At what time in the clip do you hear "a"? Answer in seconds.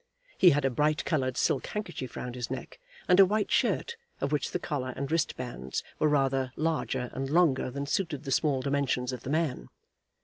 0.65-0.71, 3.19-3.25